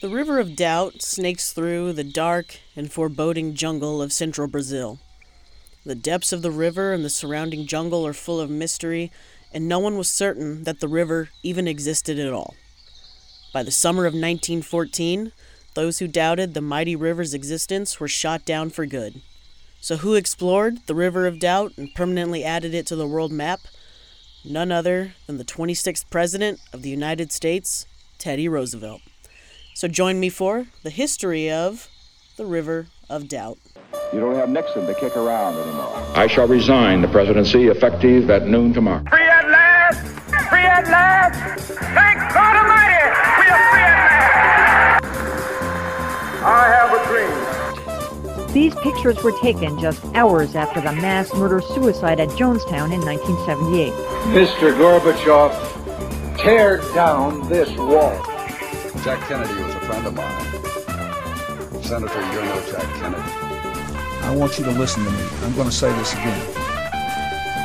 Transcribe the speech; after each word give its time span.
The 0.00 0.08
River 0.08 0.38
of 0.38 0.56
Doubt 0.56 1.02
snakes 1.02 1.52
through 1.52 1.92
the 1.92 2.04
dark 2.04 2.56
and 2.74 2.90
foreboding 2.90 3.52
jungle 3.52 4.00
of 4.00 4.14
central 4.14 4.48
Brazil. 4.48 4.98
The 5.84 5.94
depths 5.94 6.32
of 6.32 6.40
the 6.40 6.50
river 6.50 6.94
and 6.94 7.04
the 7.04 7.10
surrounding 7.10 7.66
jungle 7.66 8.06
are 8.06 8.14
full 8.14 8.40
of 8.40 8.48
mystery, 8.48 9.12
and 9.52 9.68
no 9.68 9.78
one 9.78 9.98
was 9.98 10.08
certain 10.08 10.64
that 10.64 10.80
the 10.80 10.88
river 10.88 11.28
even 11.42 11.68
existed 11.68 12.18
at 12.18 12.32
all. 12.32 12.54
By 13.52 13.62
the 13.62 13.70
summer 13.70 14.06
of 14.06 14.14
1914, 14.14 15.32
those 15.74 15.98
who 15.98 16.08
doubted 16.08 16.54
the 16.54 16.62
mighty 16.62 16.96
river's 16.96 17.34
existence 17.34 18.00
were 18.00 18.08
shot 18.08 18.46
down 18.46 18.70
for 18.70 18.86
good. 18.86 19.20
So, 19.82 19.98
who 19.98 20.14
explored 20.14 20.86
the 20.86 20.94
River 20.94 21.26
of 21.26 21.38
Doubt 21.38 21.72
and 21.76 21.94
permanently 21.94 22.42
added 22.42 22.72
it 22.72 22.86
to 22.86 22.96
the 22.96 23.06
world 23.06 23.32
map? 23.32 23.60
None 24.46 24.72
other 24.72 25.12
than 25.26 25.36
the 25.36 25.44
26th 25.44 26.08
President 26.08 26.58
of 26.72 26.80
the 26.80 26.88
United 26.88 27.32
States, 27.32 27.84
Teddy 28.18 28.48
Roosevelt. 28.48 29.02
So 29.80 29.88
join 29.88 30.20
me 30.20 30.28
for 30.28 30.66
the 30.82 30.90
history 30.90 31.50
of 31.50 31.88
the 32.36 32.44
River 32.44 32.88
of 33.08 33.28
Doubt. 33.28 33.56
You 34.12 34.20
don't 34.20 34.34
have 34.34 34.50
Nixon 34.50 34.86
to 34.86 34.92
kick 34.92 35.16
around 35.16 35.56
anymore. 35.56 36.04
I 36.14 36.26
shall 36.26 36.46
resign 36.46 37.00
the 37.00 37.08
presidency 37.08 37.68
effective 37.68 38.28
at 38.28 38.46
noon 38.46 38.74
tomorrow. 38.74 39.02
Free 39.08 39.22
at 39.22 39.48
last! 39.48 40.06
Free 40.50 40.58
at 40.58 40.86
last! 40.86 41.62
Thank 41.72 42.18
God 42.34 42.56
Almighty! 42.56 43.04
We 43.40 43.46
are 43.48 43.70
free 43.70 43.80
at 43.80 45.00
last! 45.00 45.04
I 46.44 46.68
have 46.76 46.92
a 46.92 48.44
dream. 48.44 48.52
These 48.52 48.74
pictures 48.82 49.22
were 49.22 49.32
taken 49.40 49.80
just 49.80 50.04
hours 50.14 50.56
after 50.56 50.82
the 50.82 50.92
mass 50.92 51.32
murder 51.32 51.62
suicide 51.62 52.20
at 52.20 52.28
Jonestown 52.28 52.92
in 52.92 53.00
1978. 53.00 53.94
Mr. 54.34 54.76
Gorbachev, 54.76 56.36
tear 56.36 56.82
down 56.92 57.48
this 57.48 57.74
wall. 57.78 58.29
Jack 58.98 59.26
Kennedy 59.28 59.54
was 59.62 59.74
a 59.74 59.80
friend 59.80 60.06
of 60.06 60.14
mine. 60.14 61.82
Senator, 61.82 62.20
you're 62.32 62.44
no 62.44 62.60
Jack 62.70 62.82
Kennedy. 63.00 63.22
I 64.22 64.34
want 64.36 64.58
you 64.58 64.64
to 64.64 64.72
listen 64.72 65.04
to 65.04 65.10
me. 65.10 65.22
I'm 65.42 65.54
going 65.54 65.68
to 65.68 65.74
say 65.74 65.90
this 65.96 66.12
again. 66.12 66.56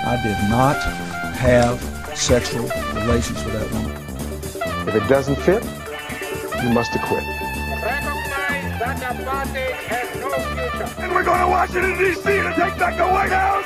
I 0.08 0.22
did 0.24 0.38
not 0.50 0.78
have 1.36 1.82
sexual 2.16 2.70
relations 2.94 3.44
with 3.44 3.54
that 3.54 3.72
woman. 3.74 3.92
If 4.88 4.96
it 4.96 5.10
doesn't 5.10 5.38
fit, 5.38 5.64
you 6.64 6.70
must 6.70 6.96
acquit. 6.96 7.24
Recognize 7.82 8.80
that 8.80 9.18
the 9.18 9.24
party 9.26 9.60
has 9.90 10.16
no 10.22 10.30
future. 10.30 11.02
And 11.02 11.12
we're 11.12 11.24
going 11.24 11.42
to 11.42 11.48
Washington, 11.48 11.98
D.C. 11.98 12.22
to 12.24 12.54
take 12.56 12.78
back 12.78 12.98
the 12.98 13.08
White 13.08 13.32
House? 13.32 13.66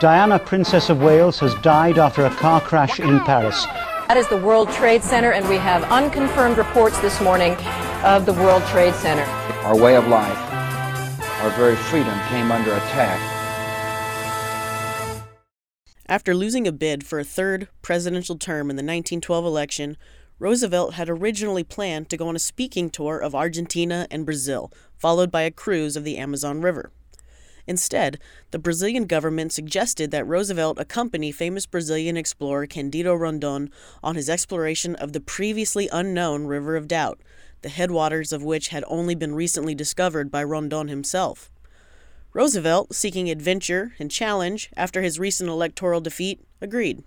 Diana, 0.00 0.38
Princess 0.38 0.90
of 0.90 1.02
Wales, 1.02 1.38
has 1.40 1.54
died 1.56 1.98
after 1.98 2.24
a 2.24 2.30
car 2.30 2.60
crash 2.60 2.98
in 3.00 3.20
Paris. 3.20 3.66
That 4.08 4.16
is 4.16 4.26
the 4.28 4.38
World 4.38 4.70
Trade 4.70 5.04
Center, 5.04 5.32
and 5.32 5.46
we 5.50 5.56
have 5.56 5.84
unconfirmed 5.92 6.56
reports 6.56 6.98
this 7.00 7.20
morning 7.20 7.52
of 8.02 8.24
the 8.24 8.32
World 8.32 8.64
Trade 8.68 8.94
Center. 8.94 9.22
Our 9.64 9.76
way 9.76 9.96
of 9.96 10.08
life, 10.08 10.34
our 11.42 11.50
very 11.50 11.76
freedom 11.76 12.18
came 12.30 12.50
under 12.50 12.72
attack. 12.72 13.20
After 16.08 16.34
losing 16.34 16.66
a 16.66 16.72
bid 16.72 17.04
for 17.04 17.18
a 17.18 17.24
third 17.24 17.68
presidential 17.82 18.38
term 18.38 18.70
in 18.70 18.76
the 18.76 18.80
1912 18.80 19.44
election, 19.44 19.98
Roosevelt 20.38 20.94
had 20.94 21.10
originally 21.10 21.62
planned 21.62 22.08
to 22.08 22.16
go 22.16 22.28
on 22.28 22.36
a 22.36 22.38
speaking 22.38 22.88
tour 22.88 23.18
of 23.18 23.34
Argentina 23.34 24.06
and 24.10 24.24
Brazil, 24.24 24.72
followed 24.96 25.30
by 25.30 25.42
a 25.42 25.50
cruise 25.50 25.98
of 25.98 26.04
the 26.04 26.16
Amazon 26.16 26.62
River. 26.62 26.92
Instead, 27.68 28.18
the 28.50 28.58
Brazilian 28.58 29.04
government 29.04 29.52
suggested 29.52 30.10
that 30.10 30.26
Roosevelt 30.26 30.78
accompany 30.80 31.30
famous 31.30 31.66
Brazilian 31.66 32.16
explorer 32.16 32.66
Candido 32.66 33.14
Rondon 33.14 33.70
on 34.02 34.16
his 34.16 34.30
exploration 34.30 34.94
of 34.94 35.12
the 35.12 35.20
previously 35.20 35.86
unknown 35.92 36.46
River 36.46 36.76
of 36.76 36.88
Doubt, 36.88 37.20
the 37.60 37.68
headwaters 37.68 38.32
of 38.32 38.42
which 38.42 38.68
had 38.68 38.84
only 38.88 39.14
been 39.14 39.34
recently 39.34 39.74
discovered 39.74 40.30
by 40.30 40.42
Rondon 40.42 40.88
himself. 40.88 41.50
Roosevelt, 42.32 42.94
seeking 42.94 43.28
adventure 43.28 43.92
and 43.98 44.10
challenge 44.10 44.70
after 44.74 45.02
his 45.02 45.18
recent 45.18 45.50
electoral 45.50 46.00
defeat, 46.00 46.40
agreed. 46.62 47.02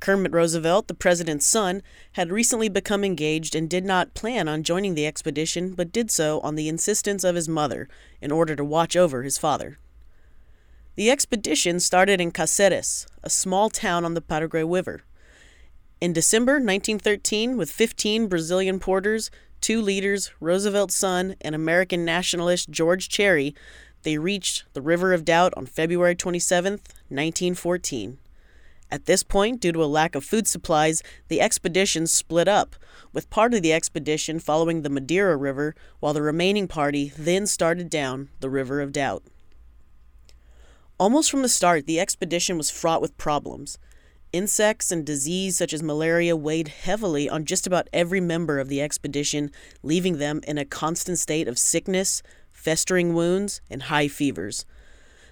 Kermit 0.00 0.32
Roosevelt, 0.32 0.88
the 0.88 0.94
president's 0.94 1.46
son, 1.46 1.82
had 2.12 2.32
recently 2.32 2.70
become 2.70 3.04
engaged 3.04 3.54
and 3.54 3.68
did 3.68 3.84
not 3.84 4.14
plan 4.14 4.48
on 4.48 4.62
joining 4.62 4.94
the 4.94 5.06
expedition, 5.06 5.74
but 5.74 5.92
did 5.92 6.10
so 6.10 6.40
on 6.40 6.54
the 6.54 6.68
insistence 6.68 7.22
of 7.22 7.36
his 7.36 7.48
mother 7.48 7.86
in 8.20 8.32
order 8.32 8.56
to 8.56 8.64
watch 8.64 8.96
over 8.96 9.22
his 9.22 9.36
father. 9.36 9.78
The 10.96 11.10
expedition 11.10 11.80
started 11.80 12.20
in 12.20 12.32
Caceres, 12.32 13.06
a 13.22 13.30
small 13.30 13.68
town 13.68 14.04
on 14.04 14.14
the 14.14 14.20
Paraguay 14.20 14.64
River. 14.64 15.02
In 16.00 16.14
December 16.14 16.54
1913, 16.54 17.58
with 17.58 17.70
15 17.70 18.26
Brazilian 18.26 18.80
porters, 18.80 19.30
two 19.60 19.82
leaders, 19.82 20.30
Roosevelt's 20.40 20.96
son, 20.96 21.36
and 21.42 21.54
American 21.54 22.06
nationalist 22.06 22.70
George 22.70 23.10
Cherrie, 23.10 23.54
they 24.02 24.16
reached 24.16 24.64
the 24.72 24.80
River 24.80 25.12
of 25.12 25.26
Doubt 25.26 25.52
on 25.58 25.66
February 25.66 26.14
27, 26.14 26.72
1914. 26.72 28.18
At 28.92 29.06
this 29.06 29.22
point, 29.22 29.60
due 29.60 29.72
to 29.72 29.84
a 29.84 29.86
lack 29.86 30.14
of 30.16 30.24
food 30.24 30.48
supplies, 30.48 31.02
the 31.28 31.40
expedition 31.40 32.08
split 32.08 32.48
up, 32.48 32.74
with 33.12 33.30
part 33.30 33.54
of 33.54 33.62
the 33.62 33.72
expedition 33.72 34.40
following 34.40 34.82
the 34.82 34.90
Madeira 34.90 35.36
River, 35.36 35.76
while 36.00 36.12
the 36.12 36.22
remaining 36.22 36.66
party 36.66 37.12
then 37.16 37.46
started 37.46 37.88
down 37.88 38.30
the 38.40 38.50
River 38.50 38.80
of 38.80 38.90
Doubt. 38.90 39.22
Almost 40.98 41.30
from 41.30 41.42
the 41.42 41.48
start, 41.48 41.86
the 41.86 42.00
expedition 42.00 42.58
was 42.58 42.70
fraught 42.70 43.00
with 43.00 43.16
problems. 43.16 43.78
Insects 44.32 44.92
and 44.92 45.06
disease 45.06 45.56
such 45.56 45.72
as 45.72 45.82
malaria 45.82 46.36
weighed 46.36 46.68
heavily 46.68 47.28
on 47.28 47.44
just 47.44 47.66
about 47.66 47.88
every 47.92 48.20
member 48.20 48.58
of 48.58 48.68
the 48.68 48.82
expedition, 48.82 49.50
leaving 49.82 50.18
them 50.18 50.40
in 50.46 50.58
a 50.58 50.64
constant 50.64 51.18
state 51.18 51.48
of 51.48 51.58
sickness, 51.58 52.22
festering 52.52 53.14
wounds, 53.14 53.60
and 53.70 53.84
high 53.84 54.08
fevers. 54.08 54.66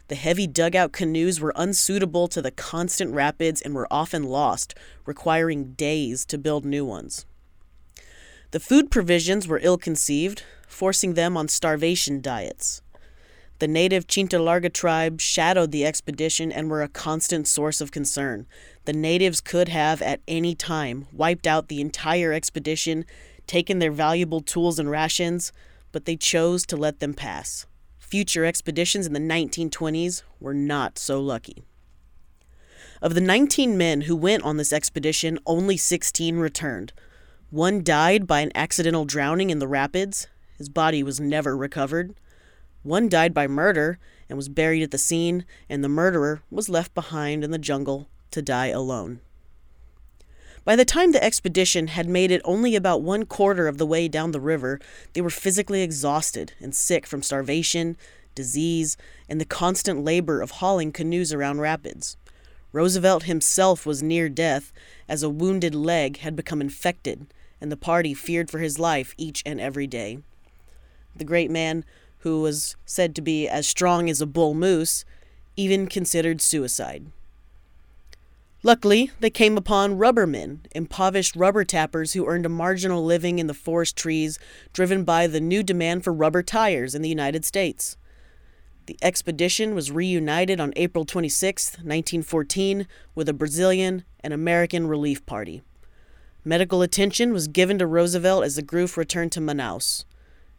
The 0.09 0.15
heavy 0.15 0.47
dugout 0.47 0.93
canoes 0.93 1.39
were 1.39 1.53
unsuitable 1.55 2.29
to 2.29 2.41
the 2.41 2.51
constant 2.51 3.13
rapids 3.13 3.61
and 3.61 3.75
were 3.75 3.87
often 3.91 4.23
lost, 4.23 4.75
requiring 5.05 5.73
days 5.75 6.25
to 6.27 6.39
build 6.39 6.65
new 6.65 6.83
ones. 6.83 7.27
The 8.53 8.61
food 8.61 8.91
provisions 8.91 9.47
were 9.47 9.61
ill 9.63 9.77
conceived, 9.77 10.45
forcing 10.67 11.13
them 11.13 11.37
on 11.37 11.49
starvation 11.49 12.23
diets. 12.23 12.81
The 13.59 13.69
native 13.69 14.07
Chinta 14.07 14.43
Larga 14.43 14.71
tribe 14.71 15.21
shadowed 15.21 15.73
the 15.73 15.85
expedition 15.85 16.51
and 16.51 16.71
were 16.71 16.83
a 16.83 16.89
constant 16.89 17.47
source 17.47 17.83
of 17.83 17.91
concern. 17.91 18.47
The 18.87 18.95
natives 18.95 19.43
could 19.43 19.69
have, 19.69 20.01
at 20.01 20.21
any 20.27 20.55
time, 20.55 21.07
wiped 21.13 21.47
out 21.47 21.69
the 21.69 21.83
entire 21.83 22.33
expedition, 22.33 23.05
taken 23.47 23.79
their 23.79 23.93
valuable 23.93 24.41
tools 24.41 24.79
and 24.79 24.91
rations, 24.91 25.53
but 25.93 26.07
they 26.07 26.17
chose 26.17 26.65
to 26.67 26.77
let 26.77 27.01
them 27.01 27.13
pass 27.13 27.67
future 28.09 28.45
expeditions 28.45 29.07
in 29.07 29.13
the 29.13 29.21
1920s 29.21 30.23
were 30.41 30.55
not 30.55 30.99
so 30.99 31.21
lucky. 31.21 31.63
Of 33.01 33.15
the 33.15 33.21
19 33.21 33.79
men 33.79 34.03
who 34.03 34.17
went 34.17 34.43
on 34.43 34.57
this 34.57 34.73
expedition, 34.73 35.39
only 35.47 35.77
16 35.77 36.37
returned. 36.37 36.93
One 37.51 37.85
died 37.85 38.27
by 38.27 38.41
an 38.41 38.51
accidental 38.55 39.05
drowning 39.05 39.51
in 39.51 39.59
the 39.59 39.69
rapids. 39.69 40.27
His 40.57 40.69
body 40.69 41.03
was 41.03 41.21
never 41.21 41.57
recovered. 41.57 42.15
One 42.83 43.09
died 43.09 43.33
by 43.33 43.47
murder 43.47 43.99
and 44.29 44.37
was 44.37 44.49
buried 44.49 44.83
at 44.83 44.91
the 44.91 44.99
scene, 44.99 45.45
and 45.69 45.85
the 45.85 45.89
murderer 45.89 46.43
was 46.51 46.69
left 46.69 46.95
behind 46.95 47.45
in 47.45 47.51
the 47.51 47.59
jungle 47.59 48.09
to 48.33 48.43
die 48.43 48.69
alone. 48.69 49.21
By 50.69 50.77
the 50.77 50.85
time 50.85 51.13
the 51.13 51.25
expedition 51.25 51.87
had 51.87 52.11
made 52.11 52.31
it 52.31 52.43
only 52.45 52.77
about 52.77 53.01
one 53.01 53.25
quarter 53.25 53.69
of 53.69 53.79
the 53.79 53.87
way 53.87 54.07
down 54.07 54.33
the 54.33 54.39
river, 54.39 54.79
they 55.15 55.23
were 55.23 55.31
physically 55.31 55.81
exhausted 55.81 56.53
and 56.61 56.75
sick 56.75 57.07
from 57.07 57.23
starvation, 57.23 57.97
disease, 58.35 58.99
and 59.31 59.41
the 59.41 59.47
constant 59.47 60.05
labor 60.05 60.43
of 60.43 60.51
hauling 60.51 60.93
canoes 60.93 61.33
around 61.33 61.61
rapids. 61.61 62.19
Roosevelt 62.71 63.23
himself 63.23 63.87
was 63.87 64.03
near 64.03 64.29
death 64.29 64.71
as 65.09 65.23
a 65.23 65.31
wounded 65.31 65.75
leg 65.75 66.19
had 66.19 66.37
become 66.37 66.61
infected, 66.61 67.33
and 67.63 67.73
the 67.73 67.75
party 67.79 68.13
feared 68.13 68.51
for 68.51 68.59
his 68.59 68.79
life 68.79 69.15
each 69.17 69.43
and 69.47 69.59
every 69.59 69.87
day. 69.87 70.19
The 71.17 71.25
great 71.25 71.51
man, 71.51 71.83
who 72.19 72.43
was 72.43 72.77
said 72.85 73.15
to 73.15 73.23
be 73.23 73.49
as 73.49 73.67
strong 73.67 74.11
as 74.11 74.21
a 74.21 74.27
bull 74.27 74.53
moose, 74.53 75.07
even 75.57 75.87
considered 75.87 76.43
suicide. 76.43 77.07
Luckily, 78.65 79.13
they 79.21 79.31
came 79.31 79.57
upon 79.57 79.99
rubbermen, 79.99 80.61
impoverished 80.73 81.37
rubber 81.37 81.65
tappers 81.65 82.13
who 82.13 82.27
earned 82.27 82.45
a 82.45 82.49
marginal 82.49 83.05
living 83.05 83.39
in 83.39 83.47
the 83.47 83.55
forest 83.55 83.97
trees, 83.97 84.37
driven 84.73 85.05
by 85.05 85.29
the 85.29 85.41
new 85.41 85.63
demand 85.63 86.03
for 86.03 86.13
rubber 86.13 86.43
tires 86.43 86.93
in 86.93 87.03
the 87.03 87.09
United 87.09 87.45
States. 87.45 87.97
The 88.87 88.99
expedition 89.01 89.77
was 89.77 89.93
reunited 89.93 90.59
on 90.59 90.73
April 90.75 91.05
26, 91.05 91.73
1914, 91.75 92.89
with 93.15 93.29
a 93.29 93.33
Brazilian 93.33 94.03
and 94.25 94.35
American 94.35 94.89
relief 94.89 95.25
party. 95.25 95.63
Medical 96.45 96.83
attention 96.83 97.33
was 97.33 97.47
given 97.47 97.79
to 97.79 97.87
Roosevelt 97.87 98.43
as 98.43 98.57
the 98.57 98.63
group 98.63 98.97
returned 98.97 99.31
to 99.33 99.41
Manaus. 99.41 100.05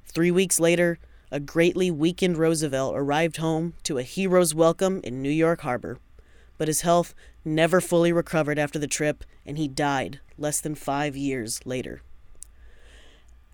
Three 0.06 0.32
weeks 0.32 0.58
later, 0.58 1.00
a 1.32 1.40
greatly 1.42 1.92
weakened 1.92 2.38
Roosevelt 2.38 2.96
arrived 2.96 3.38
home 3.38 3.74
to 3.84 3.98
a 3.98 4.04
hero's 4.04 4.56
welcome 4.56 5.02
in 5.04 5.22
New 5.22 5.30
York 5.30 5.62
Harbor. 5.62 5.98
But 6.60 6.68
his 6.68 6.82
health 6.82 7.16
never 7.44 7.82
fully 7.82 8.14
recovered 8.14 8.60
after 8.60 8.78
the 8.78 8.86
trip, 8.86 9.24
and 9.48 9.58
he 9.58 9.68
died 9.68 10.20
less 10.38 10.62
than 10.62 10.76
five 10.76 11.18
years 11.18 11.66
later. 11.66 12.04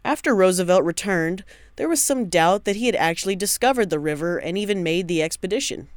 After 0.03 0.35
Roosevelt 0.35 0.83
returned, 0.83 1.45
there 1.77 1.87
was 1.87 2.03
some 2.03 2.25
doubt 2.25 2.65
that 2.65 2.75
he 2.75 2.87
had 2.87 2.95
actually 2.95 3.35
discovered 3.37 3.89
the 3.89 3.99
river 3.99 4.37
and 4.37 4.57
even 4.57 4.83
made 4.83 5.07
the 5.07 5.23
expedition. 5.23 5.87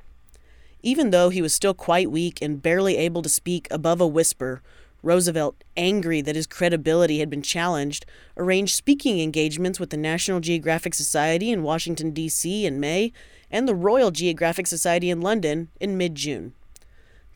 Even 0.82 1.10
though 1.10 1.30
he 1.30 1.42
was 1.42 1.52
still 1.52 1.74
quite 1.74 2.10
weak 2.10 2.40
and 2.40 2.62
barely 2.62 2.96
able 2.96 3.22
to 3.22 3.28
speak 3.28 3.66
above 3.70 4.00
a 4.00 4.06
whisper, 4.06 4.62
Roosevelt, 5.02 5.62
angry 5.76 6.20
that 6.20 6.36
his 6.36 6.46
credibility 6.46 7.20
had 7.20 7.30
been 7.30 7.42
challenged, 7.42 8.04
arranged 8.36 8.74
speaking 8.74 9.20
engagements 9.20 9.78
with 9.78 9.90
the 9.90 9.96
National 9.96 10.40
Geographic 10.40 10.94
Society 10.94 11.50
in 11.50 11.62
Washington, 11.62 12.10
D.C. 12.10 12.66
in 12.66 12.80
May 12.80 13.12
and 13.50 13.66
the 13.66 13.74
Royal 13.74 14.10
Geographic 14.10 14.66
Society 14.66 15.08
in 15.08 15.20
London 15.20 15.68
in 15.80 15.96
mid 15.96 16.14
June. 16.14 16.52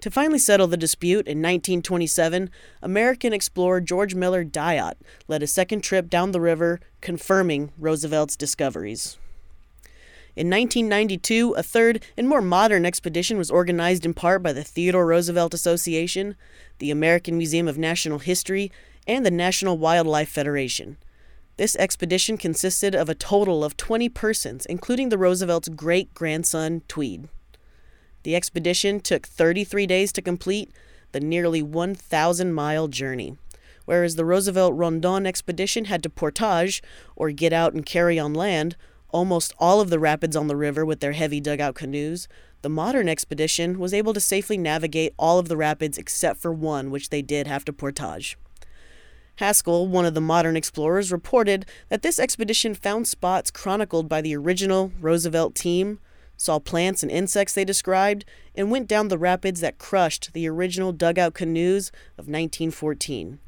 To 0.02 0.10
finally 0.10 0.40
settle 0.40 0.66
the 0.66 0.76
dispute 0.76 1.28
in 1.28 1.38
1927, 1.38 2.50
American 2.82 3.32
explorer 3.32 3.80
George 3.80 4.16
Miller 4.16 4.44
Dyott 4.44 4.94
led 5.28 5.44
a 5.44 5.46
second 5.46 5.82
trip 5.82 6.10
down 6.10 6.32
the 6.32 6.40
river, 6.40 6.80
confirming 7.00 7.70
Roosevelt's 7.78 8.36
discoveries. 8.36 9.16
In 10.34 10.50
1992, 10.50 11.52
a 11.52 11.62
third 11.62 12.04
and 12.16 12.28
more 12.28 12.42
modern 12.42 12.84
expedition 12.84 13.38
was 13.38 13.48
organized 13.48 14.04
in 14.04 14.12
part 14.12 14.42
by 14.42 14.52
the 14.52 14.64
Theodore 14.64 15.06
Roosevelt 15.06 15.54
Association, 15.54 16.34
the 16.80 16.90
American 16.90 17.38
Museum 17.38 17.68
of 17.68 17.78
National 17.78 18.18
History, 18.18 18.72
and 19.06 19.24
the 19.24 19.30
National 19.30 19.78
Wildlife 19.78 20.30
Federation. 20.30 20.96
This 21.58 21.76
expedition 21.76 22.38
consisted 22.38 22.96
of 22.96 23.08
a 23.08 23.14
total 23.14 23.62
of 23.62 23.76
20 23.76 24.08
persons, 24.08 24.66
including 24.66 25.10
the 25.10 25.18
Roosevelt's 25.18 25.68
great 25.68 26.12
grandson, 26.12 26.82
Tweed. 26.88 27.28
The 28.22 28.36
expedition 28.36 29.00
took 29.00 29.26
33 29.26 29.86
days 29.86 30.12
to 30.12 30.22
complete 30.22 30.70
the 31.12 31.20
nearly 31.20 31.62
1,000 31.62 32.52
mile 32.52 32.88
journey, 32.88 33.36
whereas 33.84 34.16
the 34.16 34.24
Roosevelt 34.24 34.74
Rondon 34.74 35.26
expedition 35.26 35.86
had 35.86 36.02
to 36.02 36.10
portage, 36.10 36.82
or 37.16 37.30
get 37.30 37.52
out 37.52 37.74
and 37.74 37.84
carry 37.84 38.18
on 38.18 38.32
land, 38.32 38.76
almost 39.10 39.54
all 39.58 39.80
of 39.80 39.90
the 39.90 39.98
rapids 39.98 40.36
on 40.36 40.46
the 40.46 40.56
river 40.56 40.84
with 40.84 41.00
their 41.00 41.12
heavy 41.12 41.40
dugout 41.40 41.74
canoes. 41.74 42.28
The 42.62 42.68
modern 42.68 43.08
expedition 43.08 43.78
was 43.78 43.92
able 43.92 44.14
to 44.14 44.20
safely 44.20 44.56
navigate 44.56 45.14
all 45.18 45.38
of 45.38 45.48
the 45.48 45.56
rapids 45.56 45.98
except 45.98 46.40
for 46.40 46.52
one, 46.52 46.90
which 46.90 47.10
they 47.10 47.22
did 47.22 47.46
have 47.46 47.64
to 47.66 47.72
portage. 47.72 48.38
Haskell, 49.36 49.88
one 49.88 50.04
of 50.04 50.14
the 50.14 50.20
modern 50.20 50.56
explorers, 50.56 51.10
reported 51.10 51.66
that 51.88 52.02
this 52.02 52.18
expedition 52.18 52.74
found 52.74 53.08
spots 53.08 53.50
chronicled 53.50 54.08
by 54.08 54.20
the 54.20 54.36
original 54.36 54.92
Roosevelt 55.00 55.54
team, 55.54 55.98
saw 56.42 56.58
plants 56.58 57.02
and 57.02 57.10
insects 57.10 57.54
they 57.54 57.64
described, 57.64 58.24
and 58.54 58.70
went 58.70 58.88
down 58.88 59.08
the 59.08 59.18
rapids 59.18 59.60
that 59.60 59.78
crushed 59.78 60.32
the 60.32 60.48
original 60.48 60.92
dugout 60.92 61.34
canoes 61.34 61.88
of 62.18 62.26
1914. 62.26 63.38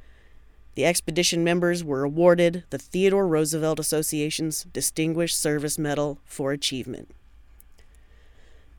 The 0.74 0.84
expedition 0.84 1.44
members 1.44 1.84
were 1.84 2.02
awarded 2.02 2.64
the 2.70 2.78
Theodore 2.78 3.28
Roosevelt 3.28 3.78
Association's 3.78 4.64
Distinguished 4.64 5.38
Service 5.38 5.78
Medal 5.78 6.18
for 6.24 6.52
Achievement. 6.52 7.10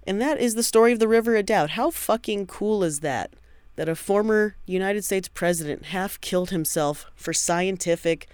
And 0.06 0.22
that 0.22 0.40
is 0.40 0.56
the 0.56 0.64
story 0.64 0.92
of 0.92 1.00
the 1.00 1.08
River 1.08 1.36
of 1.36 1.46
Doubt. 1.46 1.72
How 1.72 1.90
fucking 1.90 2.48
cool 2.48 2.84
is 2.84 3.00
that? 3.00 3.34
That 3.76 3.90
a 3.90 3.96
former 3.96 4.56
United 4.66 5.04
States 5.04 5.28
president 5.28 5.86
half 5.86 6.20
killed 6.22 6.50
himself 6.50 7.06
for 7.16 7.34
scientific 7.34 8.28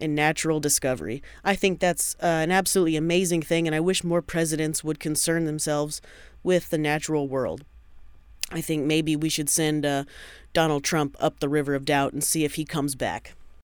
and 0.00 0.14
natural 0.14 0.60
discovery. 0.60 1.22
I 1.44 1.54
think 1.54 1.80
that's 1.80 2.16
uh, 2.22 2.26
an 2.26 2.50
absolutely 2.50 2.96
amazing 2.96 3.42
thing, 3.42 3.66
and 3.66 3.74
I 3.74 3.80
wish 3.80 4.04
more 4.04 4.22
presidents 4.22 4.82
would 4.82 5.00
concern 5.00 5.44
themselves 5.44 6.00
with 6.42 6.70
the 6.70 6.78
natural 6.78 7.28
world. 7.28 7.64
I 8.50 8.60
think 8.60 8.84
maybe 8.84 9.14
we 9.14 9.28
should 9.28 9.48
send 9.48 9.86
uh, 9.86 10.04
Donald 10.52 10.82
Trump 10.82 11.16
up 11.20 11.40
the 11.40 11.48
River 11.48 11.74
of 11.74 11.84
Doubt 11.84 12.12
and 12.12 12.24
see 12.24 12.44
if 12.44 12.54
he 12.54 12.64
comes 12.64 12.94
back. 12.94 13.34